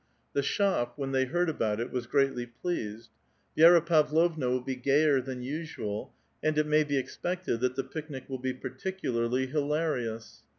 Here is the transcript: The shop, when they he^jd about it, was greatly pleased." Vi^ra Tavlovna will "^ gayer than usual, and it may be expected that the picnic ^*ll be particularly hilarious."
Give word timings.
The 0.33 0.41
shop, 0.41 0.97
when 0.97 1.11
they 1.11 1.27
he^jd 1.27 1.47
about 1.47 1.79
it, 1.79 1.91
was 1.91 2.07
greatly 2.07 2.47
pleased." 2.47 3.11
Vi^ra 3.55 3.85
Tavlovna 3.85 4.49
will 4.49 4.63
"^ 4.65 4.81
gayer 4.81 5.21
than 5.21 5.43
usual, 5.43 6.11
and 6.41 6.57
it 6.57 6.65
may 6.65 6.83
be 6.83 6.97
expected 6.97 7.59
that 7.59 7.75
the 7.75 7.83
picnic 7.83 8.27
^*ll 8.27 8.39
be 8.39 8.51
particularly 8.53 9.45
hilarious." 9.45 10.41